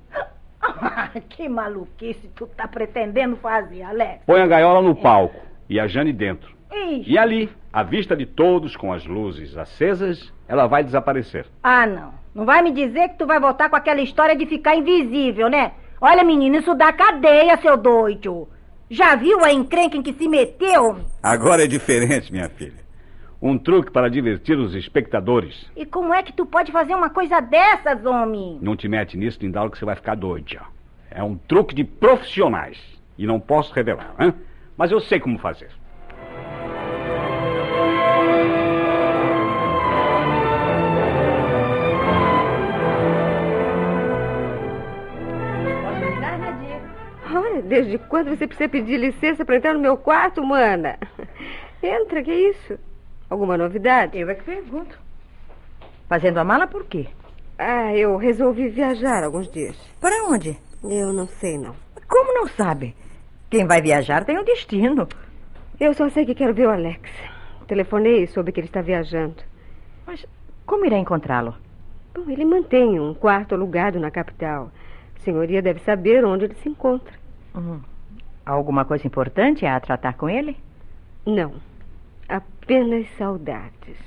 Ah, 0.63 1.09
que 1.31 1.49
maluquice 1.49 2.29
tu 2.37 2.47
tá 2.47 2.69
pretendendo 2.69 3.37
fazer, 3.37 3.83
Alex. 3.83 4.23
põe 4.27 4.41
a 4.43 4.47
gaiola 4.47 4.83
no 4.83 4.95
palco 4.95 5.41
e 5.69 5.81
a 5.81 5.87
Jane 5.87 6.13
dentro. 6.13 6.55
Ixi. 6.73 7.11
E 7.13 7.19
ali, 7.19 7.51
à 7.73 7.83
vista 7.83 8.15
de 8.17 8.27
todos, 8.27 8.77
com 8.77 8.93
as 8.93 9.05
luzes 9.07 9.57
acesas, 9.57 10.33
ela 10.47 10.67
vai 10.67 10.85
desaparecer. 10.85 11.47
Ah, 11.63 11.87
não. 11.87 12.13
Não 12.35 12.45
vai 12.45 12.63
me 12.63 12.71
dizer 12.73 13.09
que 13.09 13.19
tu 13.19 13.27
vai 13.27 13.41
voltar 13.41 13.69
com 13.71 13.77
aquela 13.77 14.01
história 14.01 14.37
de 14.37 14.47
ficar 14.47 14.77
invisível, 14.77 15.49
né? 15.49 15.73
Olha, 16.01 16.23
menino, 16.23 16.57
isso 16.57 16.75
dá 16.75 16.93
cadeia, 16.93 17.57
seu 17.57 17.77
doido. 17.77 18.49
Já 18.89 19.15
viu 19.17 19.45
a 19.45 19.53
encrenca 19.53 19.97
em 19.97 20.03
que 20.03 20.13
se 20.13 20.29
meteu? 20.29 21.01
Agora 21.23 21.65
é 21.65 21.67
diferente, 21.67 22.33
minha 22.33 22.49
filha. 22.49 22.79
Um 23.43 23.57
truque 23.57 23.91
para 23.91 24.11
divertir 24.11 24.59
os 24.59 24.75
espectadores. 24.75 25.71
E 25.75 25.87
como 25.87 26.13
é 26.13 26.23
que 26.23 26.33
tu 26.33 26.45
pode 26.45 26.71
fazer 26.71 26.95
uma 26.95 27.09
coisa 27.09 27.41
dessas, 27.41 28.05
homem? 28.05 28.59
Não 28.61 28.77
te 28.77 28.87
mete 28.87 29.17
nisso, 29.17 29.39
Lindalo, 29.41 29.71
que 29.71 29.79
você 29.79 29.85
vai 29.85 29.97
ficar 29.97 30.15
doido. 30.15 30.61
É 31.11 31.23
um 31.23 31.37
truque 31.37 31.75
de 31.75 31.83
profissionais. 31.83 32.79
E 33.17 33.27
não 33.27 33.41
posso 33.41 33.73
revelar, 33.73 34.15
hein? 34.19 34.35
Mas 34.77 34.91
eu 34.91 35.01
sei 35.01 35.19
como 35.19 35.39
fazer. 35.39 35.71
Desde 47.67 47.99
quando 47.99 48.31
você 48.31 48.49
precisa 48.49 48.69
pedir 48.69 48.97
licença 48.97 49.45
para 49.45 49.55
entrar 49.57 49.75
no 49.75 49.79
meu 49.79 49.97
quarto, 49.97 50.45
mana? 50.45 50.99
Entra, 51.81 52.21
que 52.21 52.31
é 52.31 52.51
isso? 52.51 52.77
Alguma 53.31 53.57
novidade? 53.57 54.19
Eu 54.19 54.29
é 54.29 54.35
que 54.35 54.43
pergunto. 54.43 54.99
Fazendo 56.09 56.39
a 56.39 56.45
mala 56.45 56.67
por 56.67 56.85
quê? 56.85 57.07
Ah, 57.57 57.95
eu 57.95 58.17
resolvi 58.17 58.69
viajar 58.69 59.23
alguns 59.23 59.49
dias. 59.49 59.77
Para 60.01 60.25
onde? 60.25 60.59
Eu 60.83 61.13
não 61.13 61.29
sei, 61.29 61.57
não. 61.57 61.77
Como 62.09 62.35
não 62.35 62.49
sabe? 62.49 62.97
Quem 63.49 63.67
vai 63.67 63.81
viajar 63.81 64.25
tem 64.25 64.37
um 64.37 64.45
destino. 64.45 65.07
Eu 65.79 65.95
só 65.95 66.09
sei 66.11 66.27
que 66.27 66.35
quero 66.35 66.53
ver 66.53 66.67
o 66.67 66.71
Alex. 66.71 67.09
Telefonei 67.69 68.25
e 68.25 68.27
soube 68.27 68.51
que 68.51 68.59
ele 68.59 68.67
está 68.67 68.83
viajando. 68.83 69.37
Mas 70.05 70.27
como 70.67 70.85
irá 70.85 70.99
encontrá-lo? 70.99 71.55
Bom, 72.13 72.29
ele 72.29 72.45
mantém 72.45 72.99
um 72.99 73.15
quarto 73.15 73.55
alugado 73.55 74.01
na 74.01 74.11
capital. 74.11 74.73
A 75.17 75.21
senhoria 75.21 75.63
deve 75.63 75.79
saber 75.81 76.25
onde 76.25 76.47
ele 76.47 76.55
se 76.57 76.69
encontra. 76.69 77.15
Hum. 77.55 77.81
Alguma 78.45 78.85
coisa 78.85 79.07
importante 79.07 79.65
a 79.65 79.79
tratar 79.79 80.15
com 80.15 80.29
ele? 80.29 80.57
Não. 81.25 81.55
Apenas 82.71 83.09
saudades. 83.19 83.99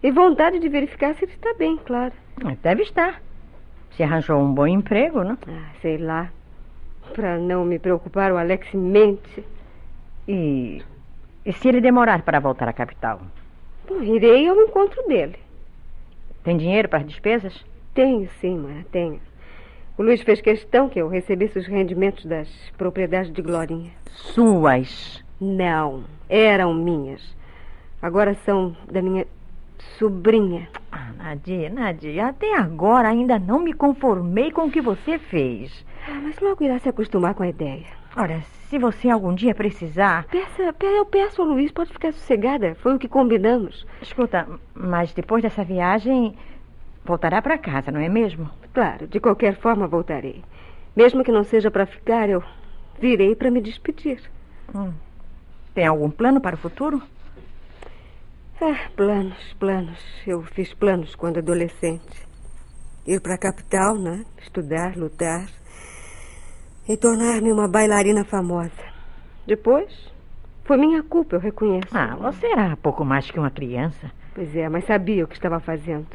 e 0.00 0.12
vontade 0.12 0.60
de 0.60 0.68
verificar 0.68 1.12
se 1.16 1.24
ele 1.24 1.32
está 1.32 1.52
bem, 1.54 1.76
claro. 1.76 2.12
Deve 2.62 2.84
estar. 2.84 3.20
Se 3.90 4.04
arranjou 4.04 4.40
um 4.40 4.54
bom 4.54 4.64
emprego, 4.64 5.24
não? 5.24 5.36
Ah, 5.48 5.72
sei 5.82 5.98
lá. 5.98 6.30
Para 7.12 7.36
não 7.36 7.64
me 7.64 7.80
preocupar, 7.80 8.30
o 8.30 8.36
Alex 8.36 8.72
mente. 8.74 9.44
E, 10.28 10.84
e 11.44 11.52
se 11.52 11.66
ele 11.66 11.80
demorar 11.80 12.22
para 12.22 12.38
voltar 12.38 12.68
à 12.68 12.72
capital? 12.72 13.22
Bom, 13.88 14.00
irei 14.00 14.46
ao 14.46 14.60
encontro 14.60 15.02
dele. 15.08 15.40
Tem 16.44 16.56
dinheiro 16.56 16.88
para 16.88 17.00
as 17.00 17.06
despesas? 17.06 17.66
Tenho, 17.92 18.28
sim, 18.40 18.56
mãe, 18.56 18.86
tenho. 18.92 19.20
O 19.98 20.02
Luiz 20.04 20.22
fez 20.22 20.40
questão 20.40 20.88
que 20.88 21.00
eu 21.00 21.08
recebesse 21.08 21.58
os 21.58 21.66
rendimentos 21.66 22.24
das 22.24 22.48
propriedades 22.78 23.32
de 23.32 23.42
Glorinha. 23.42 23.90
Suas? 24.12 25.23
Não, 25.40 26.04
eram 26.28 26.72
minhas. 26.74 27.34
Agora 28.00 28.34
são 28.34 28.76
da 28.90 29.02
minha 29.02 29.26
sobrinha. 29.98 30.68
Ah, 30.92 31.10
Nadia, 31.16 31.70
Nadia, 31.70 32.28
até 32.28 32.56
agora 32.56 33.08
ainda 33.08 33.38
não 33.38 33.58
me 33.60 33.72
conformei 33.72 34.50
com 34.50 34.66
o 34.66 34.70
que 34.70 34.80
você 34.80 35.18
fez. 35.18 35.84
Ah, 36.08 36.20
mas 36.22 36.38
logo 36.40 36.62
irá 36.62 36.78
se 36.78 36.88
acostumar 36.88 37.34
com 37.34 37.42
a 37.42 37.48
ideia. 37.48 37.86
Olha, 38.16 38.40
se 38.68 38.78
você 38.78 39.08
algum 39.10 39.34
dia 39.34 39.54
precisar. 39.54 40.24
Peça, 40.26 40.72
pe- 40.72 40.86
eu 40.86 41.04
peço 41.06 41.42
ao 41.42 41.48
Luiz, 41.48 41.72
pode 41.72 41.92
ficar 41.92 42.12
sossegada. 42.12 42.74
Foi 42.76 42.94
o 42.94 42.98
que 42.98 43.08
combinamos. 43.08 43.84
Escuta, 44.00 44.46
mas 44.74 45.12
depois 45.12 45.42
dessa 45.42 45.64
viagem, 45.64 46.36
voltará 47.04 47.42
para 47.42 47.58
casa, 47.58 47.90
não 47.90 48.00
é 48.00 48.08
mesmo? 48.08 48.48
Claro, 48.72 49.06
de 49.08 49.18
qualquer 49.18 49.56
forma 49.56 49.86
voltarei. 49.88 50.44
Mesmo 50.94 51.24
que 51.24 51.32
não 51.32 51.42
seja 51.42 51.70
para 51.70 51.86
ficar, 51.86 52.28
eu 52.28 52.42
virei 53.00 53.34
para 53.34 53.50
me 53.50 53.60
despedir. 53.60 54.20
Hum. 54.74 54.92
Tem 55.74 55.86
algum 55.86 56.08
plano 56.08 56.40
para 56.40 56.54
o 56.54 56.58
futuro? 56.58 57.02
Ah, 58.60 58.88
planos, 58.94 59.52
planos. 59.58 59.98
Eu 60.24 60.42
fiz 60.42 60.72
planos 60.72 61.14
quando 61.16 61.38
adolescente. 61.38 62.24
Ir 63.06 63.20
para 63.20 63.34
a 63.34 63.38
capital, 63.38 63.98
né? 63.98 64.24
Estudar, 64.38 64.96
lutar. 64.96 65.46
E 66.88 66.96
tornar-me 66.96 67.52
uma 67.52 67.68
bailarina 67.68 68.24
famosa. 68.24 68.70
Depois, 69.46 69.92
foi 70.64 70.76
minha 70.76 71.02
culpa, 71.02 71.36
eu 71.36 71.40
reconheço. 71.40 71.88
Ah, 71.92 72.14
você 72.16 72.46
era 72.46 72.76
pouco 72.76 73.04
mais 73.04 73.30
que 73.30 73.38
uma 73.38 73.50
criança. 73.50 74.10
Pois 74.34 74.54
é, 74.54 74.68
mas 74.68 74.86
sabia 74.86 75.24
o 75.24 75.28
que 75.28 75.34
estava 75.34 75.58
fazendo. 75.60 76.06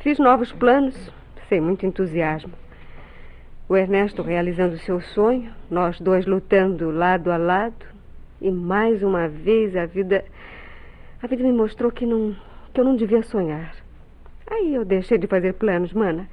Fiz 0.00 0.18
novos 0.18 0.52
planos, 0.52 0.94
sem 1.48 1.60
muito 1.60 1.86
entusiasmo. 1.86 2.52
O 3.66 3.76
Ernesto 3.76 4.22
realizando 4.22 4.76
seu 4.78 5.00
sonho, 5.00 5.52
nós 5.70 5.98
dois 5.98 6.26
lutando 6.26 6.90
lado 6.90 7.32
a 7.32 7.38
lado. 7.38 7.93
E 8.40 8.50
mais 8.50 9.02
uma 9.02 9.28
vez 9.28 9.76
a 9.76 9.86
vida. 9.86 10.24
A 11.22 11.26
vida 11.26 11.42
me 11.42 11.52
mostrou 11.52 11.90
que, 11.90 12.04
não, 12.04 12.36
que 12.72 12.80
eu 12.80 12.84
não 12.84 12.96
devia 12.96 13.22
sonhar. 13.22 13.74
Aí 14.50 14.74
eu 14.74 14.84
deixei 14.84 15.16
de 15.16 15.26
fazer 15.26 15.54
planos, 15.54 15.92
mana. 15.92 16.28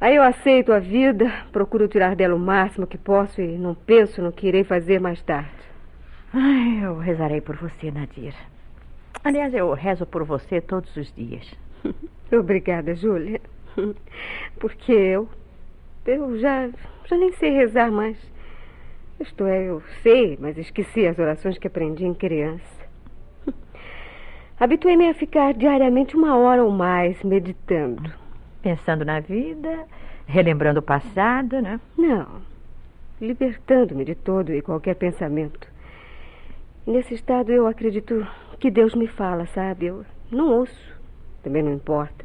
Aí 0.00 0.16
eu 0.16 0.22
aceito 0.22 0.72
a 0.72 0.78
vida, 0.78 1.30
procuro 1.52 1.86
tirar 1.86 2.16
dela 2.16 2.34
o 2.34 2.38
máximo 2.38 2.86
que 2.86 2.96
posso 2.96 3.40
e 3.40 3.58
não 3.58 3.74
penso 3.74 4.22
no 4.22 4.32
que 4.32 4.48
irei 4.48 4.64
fazer 4.64 4.98
mais 4.98 5.22
tarde. 5.22 5.50
Ai, 6.32 6.84
eu 6.84 6.96
rezarei 6.96 7.40
por 7.40 7.56
você, 7.56 7.90
Nadir. 7.90 8.34
Aliás, 9.22 9.52
eu 9.52 9.72
rezo 9.74 10.06
por 10.06 10.24
você 10.24 10.60
todos 10.60 10.96
os 10.96 11.12
dias. 11.12 11.54
Obrigada, 12.32 12.94
Júlia. 12.94 13.40
Porque 14.58 14.92
eu. 14.92 15.28
Eu 16.06 16.38
já, 16.38 16.70
já 17.04 17.16
nem 17.16 17.32
sei 17.32 17.50
rezar 17.50 17.90
mais. 17.90 18.16
Isto 19.20 19.44
é, 19.44 19.64
eu 19.64 19.82
sei, 20.02 20.38
mas 20.40 20.56
esqueci 20.56 21.06
as 21.06 21.18
orações 21.18 21.58
que 21.58 21.66
aprendi 21.66 22.06
em 22.06 22.14
criança. 22.14 22.88
Habituei-me 24.58 25.10
a 25.10 25.14
ficar 25.14 25.52
diariamente 25.52 26.16
uma 26.16 26.38
hora 26.38 26.64
ou 26.64 26.70
mais 26.70 27.22
meditando. 27.22 28.10
Pensando 28.62 29.04
na 29.04 29.20
vida, 29.20 29.86
relembrando 30.26 30.80
o 30.80 30.82
passado, 30.82 31.60
né? 31.60 31.78
Não. 31.98 32.40
Libertando-me 33.20 34.06
de 34.06 34.14
todo 34.14 34.54
e 34.54 34.62
qualquer 34.62 34.94
pensamento. 34.94 35.68
Nesse 36.86 37.12
estado 37.12 37.52
eu 37.52 37.66
acredito 37.66 38.26
que 38.58 38.70
Deus 38.70 38.94
me 38.94 39.06
fala, 39.06 39.44
sabe? 39.48 39.86
Eu 39.86 40.02
não 40.30 40.50
ouço. 40.50 40.98
Também 41.42 41.62
não 41.62 41.74
importa. 41.74 42.24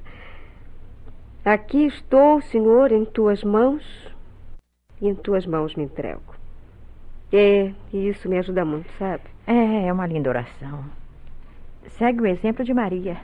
Aqui 1.44 1.86
estou, 1.86 2.42
Senhor, 2.42 2.94
em 2.94 3.04
tuas 3.04 3.44
mãos 3.44 3.84
e 5.02 5.10
em 5.10 5.16
tuas 5.16 5.46
mãos 5.46 5.76
me 5.76 5.84
entrego. 5.84 6.35
É, 7.38 7.74
e 7.92 8.08
isso 8.08 8.30
me 8.30 8.38
ajuda 8.38 8.64
muito, 8.64 8.90
sabe? 8.98 9.24
É, 9.46 9.88
é 9.88 9.94
uma 9.94 10.08
linda 10.08 10.30
oração. 10.30 10.86
Segue 11.98 12.22
o 12.22 12.26
exemplo 12.26 12.64
de 12.64 12.74
Maria. 12.74 13.18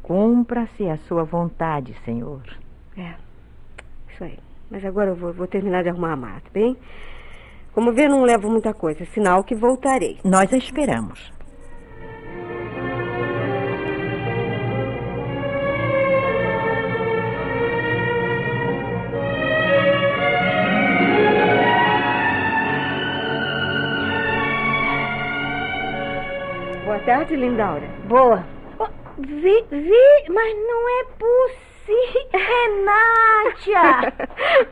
Cumpra-se 0.00 0.88
a 0.88 0.96
sua 0.98 1.24
vontade, 1.24 1.94
Senhor. 2.04 2.42
É, 2.96 3.14
isso 4.08 4.22
aí. 4.22 4.38
Mas 4.70 4.84
agora 4.84 5.10
eu 5.10 5.16
vou, 5.16 5.32
vou 5.32 5.48
terminar 5.48 5.82
de 5.82 5.88
arrumar 5.88 6.12
a 6.12 6.16
mala, 6.16 6.40
tá 6.40 6.50
bem? 6.52 6.76
Como 7.72 7.92
vê, 7.92 8.06
não 8.06 8.22
levo 8.22 8.48
muita 8.48 8.72
coisa, 8.72 9.04
sinal 9.06 9.42
que 9.42 9.54
voltarei. 9.54 10.18
Nós 10.24 10.52
a 10.52 10.56
esperamos. 10.56 11.32
Tarde, 27.08 27.34
Lindaura. 27.36 27.88
Boa. 28.04 28.44
Oh, 28.78 28.86
vi, 29.18 29.64
vi, 29.70 30.28
mas 30.28 30.54
não 30.68 31.00
é 31.00 31.04
possível. 31.18 31.68
É 32.34 32.84
Nádia! 32.84 34.12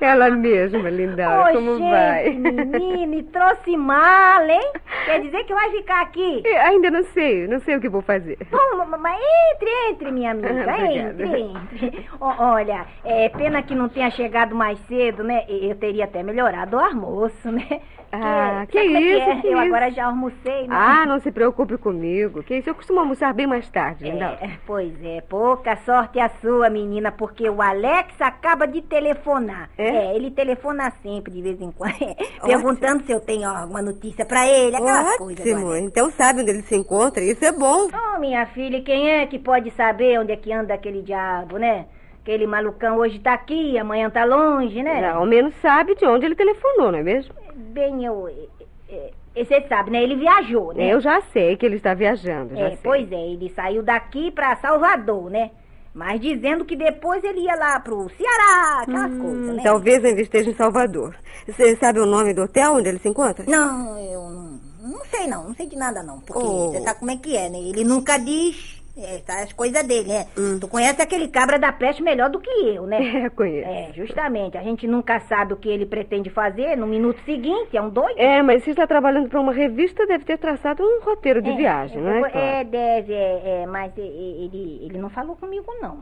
Ela 0.02 0.28
mesma, 0.28 0.90
Lindaura. 0.90 1.50
Ô, 1.50 1.55
Como 1.55 1.78
gente, 1.78 1.90
vai? 1.90 2.31
menina, 2.31 3.14
e 3.16 3.23
trouxe 3.23 3.75
mala, 3.75 4.52
hein? 4.52 4.71
Quer 5.07 5.23
dizer 5.23 5.45
que 5.45 5.55
vai 5.55 5.71
ficar 5.71 6.02
aqui? 6.02 6.43
Eu 6.45 6.61
ainda 6.61 6.90
não 6.90 7.02
sei, 7.05 7.47
não 7.49 7.59
sei 7.61 7.76
o 7.76 7.81
que 7.81 7.88
vou 7.88 8.02
fazer. 8.02 8.37
Bom, 8.50 8.85
ma- 8.87 8.99
mas 8.99 9.19
entre, 9.55 9.71
entre, 9.88 10.11
minha 10.11 10.33
amiga. 10.33 10.49
Obrigada. 10.61 11.23
entre, 11.25 11.40
entre. 11.40 12.07
Olha, 12.21 12.85
é 13.02 13.31
pena 13.31 13.62
que 13.62 13.75
não 13.75 13.88
tenha 13.88 14.11
chegado 14.11 14.55
mais 14.55 14.78
cedo, 14.81 15.25
né? 15.25 15.47
Eu 15.49 15.75
teria 15.76 16.05
até 16.05 16.23
melhorado 16.23 16.76
o 16.76 16.81
almoço, 16.81 17.50
né? 17.50 17.81
Ah, 18.13 18.65
que 18.69 18.79
como 18.81 18.97
é 18.97 19.01
isso, 19.01 19.31
é? 19.31 19.41
que 19.41 19.47
Eu 19.49 19.53
isso? 19.53 19.61
agora 19.61 19.91
já 19.91 20.07
almocei, 20.07 20.67
né? 20.67 20.69
Ah, 20.71 21.05
não 21.07 21.19
se 21.21 21.31
preocupe 21.31 21.77
comigo. 21.77 22.43
Que 22.43 22.57
isso, 22.57 22.71
eu 22.71 22.75
costumo 22.75 23.01
almoçar 23.01 23.33
bem 23.35 23.47
mais 23.47 23.69
tarde, 23.69 24.05
Lindaura. 24.05 24.39
É, 24.41 24.51
pois 24.67 24.93
é, 25.05 25.21
pouca 25.23 25.77
sorte 25.85 26.19
a 26.19 26.29
sua, 26.41 26.71
menina, 26.71 27.11
porque 27.13 27.49
o 27.49 27.61
Alex 27.61 28.21
acaba 28.21 28.67
de 28.67 28.81
telefonar. 28.83 29.71
É? 29.77 30.15
ele 30.17 30.31
telefona 30.31 30.91
sempre, 31.03 31.33
de 31.33 31.43
vez 31.43 31.61
em 31.61 31.71
quando, 31.71 31.95
perguntando 32.45 33.03
se 33.05 33.13
eu 33.13 33.21
tenho 33.21 33.49
alguma 33.49 33.83
notícia 33.83 34.25
pra 34.25 34.47
ele, 34.47 34.77
aquelas 34.77 35.17
coisas. 35.17 35.41
Ótimo, 35.41 35.69
Alex. 35.69 35.87
então 35.87 36.11
sabe 36.11 36.41
onde 36.43 36.51
ele 36.51 36.63
se 36.63 36.77
encontra, 36.77 37.23
isso 37.23 37.45
é 37.45 37.53
bom. 37.53 37.89
Oh, 37.93 38.19
minha 38.19 38.47
filha, 38.47 38.81
quem 38.83 39.11
é 39.11 39.27
que 39.27 39.39
pode 39.39 39.71
saber 39.73 40.19
onde 40.21 40.33
é 40.33 40.37
que 40.37 40.53
anda 40.53 40.75
aquele 40.75 41.03
diabo, 41.03 41.59
né? 41.59 41.87
Aquele 42.23 42.47
malucão 42.47 42.97
hoje 42.97 43.21
tá 43.21 43.35
aqui, 43.35 43.79
amanhã 43.79 44.11
tá 44.11 44.25
longe, 44.25 44.83
né? 44.83 45.09
Ao 45.11 45.25
menos 45.25 45.55
sabe 45.63 45.95
de 45.95 46.05
onde 46.07 46.27
ele 46.27 46.35
telefonou, 46.35 46.91
não 46.91 46.99
é 46.99 47.03
mesmo? 47.03 47.33
Bem, 47.57 48.05
eu... 48.05 48.29
é, 48.29 49.11
é, 49.35 49.45
Você 49.45 49.67
sabe, 49.69 49.91
né? 49.91 50.03
Ele 50.03 50.17
viajou, 50.17 50.73
né? 50.75 50.93
Eu 50.93 51.01
já 51.01 51.21
sei 51.33 51.57
que 51.57 51.65
ele 51.67 51.77
está 51.77 51.95
viajando, 51.95 52.55
já 52.55 52.67
É, 52.67 52.71
sei. 52.71 52.79
pois 52.83 53.11
é, 53.11 53.15
ele 53.33 53.51
saiu 53.55 53.83
daqui 53.83 54.31
pra 54.31 54.57
Salvador, 54.57 55.31
né? 55.31 55.51
Mas 55.95 56.21
dizendo 56.21 56.65
que 56.67 56.77
depois 56.77 57.25
ele 57.25 57.41
ia 57.41 57.55
lá 57.57 57.81
pro 57.81 58.11
Ceará, 58.11 58.83
aquelas 58.83 59.13
Hum, 59.13 59.19
coisas, 59.19 59.57
né? 59.57 59.63
Talvez 59.65 60.05
ainda 60.05 60.21
esteja 60.21 60.51
em 60.51 60.55
Salvador. 60.55 61.17
Você 61.47 61.75
sabe 61.77 62.01
o 62.01 62.05
nome 62.07 62.35
do 62.35 62.43
hotel 62.43 62.75
onde 62.75 62.89
ele 62.91 62.99
se 62.99 63.09
encontra? 63.09 63.47
Não, 63.49 63.99
eu 63.99 64.21
não, 64.29 64.61
não 64.91 65.05
sei 65.07 65.27
não, 65.27 65.45
não 65.49 65.55
sei 65.55 65.67
de 65.67 65.77
nada 65.77 66.03
não. 66.03 66.21
Porque 66.21 66.47
Oh. 66.47 66.71
você 66.71 66.83
sabe 66.83 66.99
como 66.99 67.11
é 67.13 67.17
que 67.17 67.35
é, 67.35 67.49
né? 67.49 67.59
Ele 67.59 67.83
nunca 67.83 68.19
diz 68.19 68.83
É, 68.99 69.19
tá 69.19 69.43
as 69.43 69.53
coisas 69.53 69.87
dele, 69.87 70.09
né? 70.09 70.26
Tu 70.59 70.67
conhece 70.69 71.03
aquele 71.03 71.29
cabra 71.29 71.59
da 71.59 71.71
peste 71.71 72.03
melhor 72.03 72.31
do 72.31 72.41
que 72.41 72.50
eu, 72.50 72.87
né? 72.87 72.99
É, 73.26 73.31
conheço. 73.31 73.69
É, 73.69 73.93
justamente. 73.95 74.57
A 74.57 74.62
gente 74.62 74.87
nunca 74.87 75.21
sabe 75.21 75.53
o 75.53 75.57
que 75.57 75.69
ele 75.69 75.85
pretende 75.85 76.31
fazer 76.31 76.76
no 76.76 76.87
minuto 76.87 77.21
seguinte, 77.25 77.76
é 77.76 77.83
um 77.83 77.91
doido. 77.91 78.19
É, 78.19 78.43
mas 78.43 78.65
se 78.65 78.71
está 78.71 78.87
trabalhando 78.87 79.29
para 79.29 79.41
uma 79.41 79.53
revista, 79.53 80.07
deve 80.07 80.25
ter 80.25 80.38
traçado 80.38 80.83
um 80.83 81.00
roteiro 81.05 81.43
de 81.43 81.50
É, 81.50 81.57
viagem, 81.57 82.00
não 82.00 82.25
é? 82.25 82.61
É, 82.61 82.65
deve, 82.65 83.12
é, 83.12 83.62
é, 83.62 83.67
mas 83.67 83.93
ele, 83.97 84.81
ele 84.83 84.99
não 84.99 85.11
falou 85.11 85.37
comigo, 85.37 85.67
não. 85.81 85.99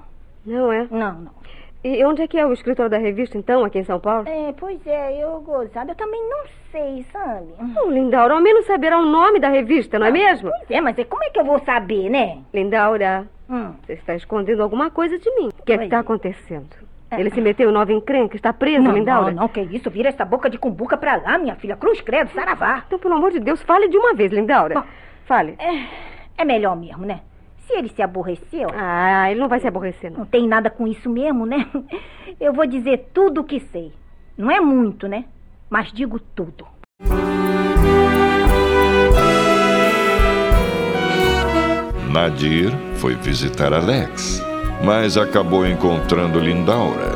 Não 0.46 0.72
é? 0.72 0.86
Não, 0.90 1.20
não. 1.20 1.32
E 1.84 2.02
onde 2.02 2.22
é 2.22 2.26
que 2.26 2.38
é 2.38 2.46
o 2.46 2.52
escritor 2.54 2.88
da 2.88 2.96
revista, 2.96 3.36
então, 3.36 3.62
aqui 3.62 3.78
em 3.78 3.84
São 3.84 4.00
Paulo? 4.00 4.26
É, 4.26 4.54
pois 4.56 4.84
é, 4.86 5.22
eu 5.22 5.38
gozado, 5.42 5.90
eu 5.90 5.94
também 5.94 6.20
não 6.30 6.44
sei, 6.72 7.04
sabe? 7.12 7.52
Lindaura, 7.92 8.32
ao 8.32 8.40
menos 8.40 8.64
saberá 8.64 8.98
o 8.98 9.04
nome 9.04 9.38
da 9.38 9.50
revista, 9.50 9.98
não 9.98 10.06
é 10.06 10.10
mesmo? 10.10 10.48
Pois 10.50 10.70
é, 10.70 10.80
mas 10.80 10.98
é, 10.98 11.04
como 11.04 11.22
é 11.22 11.28
que 11.28 11.38
eu 11.38 11.44
vou 11.44 11.58
saber, 11.58 12.08
né? 12.08 12.38
Lindaura, 12.54 13.28
Hum. 13.50 13.74
você 13.84 13.92
está 13.92 14.14
escondendo 14.14 14.62
alguma 14.62 14.90
coisa 14.90 15.18
de 15.18 15.30
mim. 15.36 15.48
O 15.48 15.62
que 15.62 15.74
é 15.74 15.76
que 15.78 15.84
está 15.84 15.98
é. 15.98 16.00
acontecendo? 16.00 16.74
Ele 17.12 17.30
se 17.30 17.40
meteu 17.40 17.70
nova 17.70 17.92
encrenca, 17.92 18.34
está 18.34 18.50
preso, 18.52 18.82
Não, 18.82 18.92
Lindaura? 18.92 19.30
não, 19.30 19.42
não, 19.42 19.48
que 19.48 19.60
isso, 19.60 19.90
vira 19.90 20.08
essa 20.08 20.24
boca 20.24 20.48
de 20.48 20.58
cumbuca 20.58 20.96
pra 20.96 21.16
lá, 21.16 21.38
minha 21.38 21.54
filha. 21.54 21.76
Cruz, 21.76 22.00
credo, 22.00 22.30
saravá. 22.32 22.82
Então, 22.86 22.98
pelo 22.98 23.14
amor 23.14 23.30
de 23.30 23.38
Deus, 23.40 23.62
fale 23.62 23.88
de 23.88 23.96
uma 23.96 24.14
vez, 24.14 24.32
Lindaura. 24.32 24.74
Bom. 24.80 24.86
Fale. 25.26 25.54
É, 25.58 25.84
é 26.38 26.44
melhor 26.44 26.74
mesmo, 26.74 27.04
né? 27.04 27.20
Se 27.66 27.72
ele 27.72 27.88
se 27.88 28.02
aborreceu, 28.02 28.68
Ah, 28.74 29.30
ele 29.30 29.40
não 29.40 29.48
vai 29.48 29.58
se 29.60 29.66
aborrecer, 29.66 30.10
não. 30.10 30.18
não 30.20 30.26
tem 30.26 30.46
nada 30.46 30.68
com 30.70 30.86
isso 30.86 31.08
mesmo, 31.08 31.46
né? 31.46 31.66
Eu 32.40 32.52
vou 32.52 32.66
dizer 32.66 33.10
tudo 33.14 33.40
o 33.40 33.44
que 33.44 33.60
sei. 33.60 33.92
Não 34.36 34.50
é 34.50 34.60
muito, 34.60 35.06
né? 35.08 35.24
Mas 35.70 35.92
digo 35.92 36.18
tudo. 36.18 36.66
Nadir 42.12 42.70
foi 42.96 43.14
visitar 43.14 43.72
Alex, 43.72 44.42
mas 44.84 45.16
acabou 45.16 45.66
encontrando 45.66 46.38
Lindaura, 46.38 47.12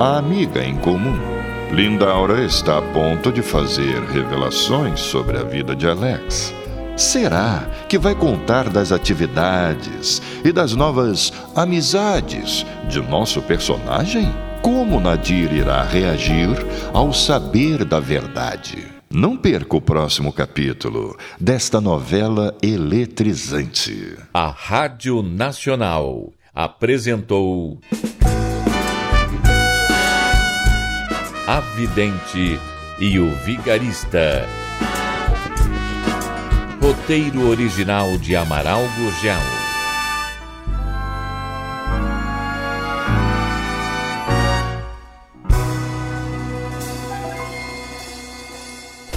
a 0.00 0.16
amiga 0.18 0.64
em 0.64 0.76
comum. 0.76 1.18
Lindaura 1.70 2.42
está 2.44 2.78
a 2.78 2.82
ponto 2.82 3.30
de 3.30 3.42
fazer 3.42 4.00
revelações 4.04 5.00
sobre 5.00 5.36
a 5.36 5.42
vida 5.42 5.76
de 5.76 5.86
Alex. 5.86 6.54
Será 6.98 7.64
que 7.88 7.96
vai 7.96 8.12
contar 8.12 8.68
das 8.68 8.90
atividades 8.90 10.20
e 10.44 10.50
das 10.50 10.74
novas 10.74 11.32
amizades 11.54 12.66
de 12.88 13.00
nosso 13.00 13.40
personagem? 13.40 14.34
Como 14.60 14.98
Nadir 14.98 15.52
irá 15.52 15.84
reagir 15.84 16.48
ao 16.92 17.12
saber 17.12 17.84
da 17.84 18.00
verdade? 18.00 18.88
Não 19.08 19.36
perca 19.36 19.76
o 19.76 19.80
próximo 19.80 20.32
capítulo 20.32 21.16
desta 21.40 21.80
novela 21.80 22.52
eletrizante. 22.60 24.16
A 24.34 24.48
Rádio 24.48 25.22
Nacional 25.22 26.32
apresentou. 26.52 27.78
A 31.46 31.60
Vidente 31.76 32.58
e 32.98 33.20
o 33.20 33.30
Vigarista. 33.36 34.67
Roteiro 36.88 37.50
original 37.50 38.16
de 38.16 38.34
Amaral 38.34 38.80
Gurgel. 38.96 39.36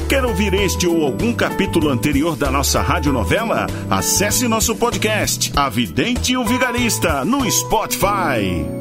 Quer 0.10 0.26
ouvir 0.26 0.54
este 0.54 0.86
ou 0.86 1.06
algum 1.06 1.32
capítulo 1.32 1.88
anterior 1.88 2.36
da 2.36 2.52
nossa 2.52 2.82
radionovela? 2.82 3.68
Acesse 3.90 4.50
nosso 4.50 4.76
podcast, 4.76 5.54
A 5.56 5.70
Vidente 5.70 6.34
e 6.34 6.38
o 6.38 6.44
Vigarista, 6.44 7.24
no 7.24 7.50
Spotify. 7.50 8.81